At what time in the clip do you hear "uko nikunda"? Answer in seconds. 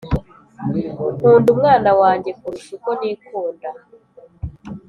2.77-3.69